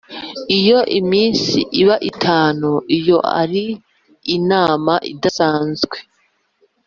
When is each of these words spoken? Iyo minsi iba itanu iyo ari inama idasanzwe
Iyo 0.57 0.79
minsi 1.11 1.57
iba 1.81 1.95
itanu 2.11 2.69
iyo 2.97 3.17
ari 3.41 3.65
inama 4.35 4.93
idasanzwe 5.11 5.97